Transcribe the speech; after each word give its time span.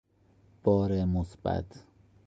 بار 0.63 1.05
مثبت 1.05 1.83